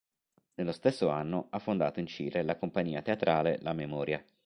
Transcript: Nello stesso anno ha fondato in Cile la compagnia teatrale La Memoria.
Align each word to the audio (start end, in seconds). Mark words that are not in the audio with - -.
Nello 0.55 0.71
stesso 0.71 1.09
anno 1.09 1.45
ha 1.51 1.59
fondato 1.59 1.99
in 1.99 2.07
Cile 2.07 2.41
la 2.41 2.57
compagnia 2.57 3.03
teatrale 3.03 3.59
La 3.61 3.73
Memoria. 3.73 4.25